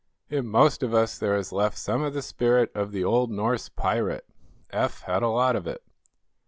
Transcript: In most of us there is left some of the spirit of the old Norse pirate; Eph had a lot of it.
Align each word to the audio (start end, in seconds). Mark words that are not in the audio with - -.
In 0.31 0.47
most 0.47 0.81
of 0.81 0.95
us 0.95 1.19
there 1.19 1.35
is 1.35 1.51
left 1.51 1.77
some 1.77 2.01
of 2.01 2.15
the 2.15 2.23
spirit 2.23 2.71
of 2.73 2.91
the 2.91 3.03
old 3.03 3.29
Norse 3.29 3.69
pirate; 3.69 4.25
Eph 4.71 5.01
had 5.01 5.21
a 5.21 5.27
lot 5.29 5.55
of 5.55 5.67
it. 5.67 5.83